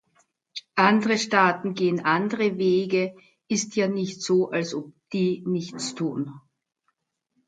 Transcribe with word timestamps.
Andere 0.77 1.19
Staaten 1.19 1.75
gehen 1.75 2.03
andere 2.05 2.57
Wegeist 2.57 3.75
ja 3.75 3.87
nicht 3.87 4.23
so, 4.23 4.49
als 4.49 4.73
ob 4.73 4.91
die 5.13 5.43
nichts 5.45 5.93
tun. 5.93 6.41